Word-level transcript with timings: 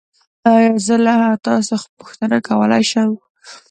ایا 0.53 0.71
زه 0.85 0.95
له 1.05 1.15
تاسو 1.45 1.73
پوښتنه 1.99 2.37
کولی 2.47 2.83
شم؟ 2.91 3.11